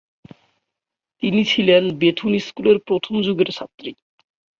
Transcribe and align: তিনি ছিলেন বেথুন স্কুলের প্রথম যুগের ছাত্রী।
তিনি 1.23 1.41
ছিলেন 1.45 1.83
বেথুন 1.99 2.33
স্কুলের 2.39 2.77
প্রথম 2.87 3.13
যুগের 3.25 3.49
ছাত্রী। 3.51 3.91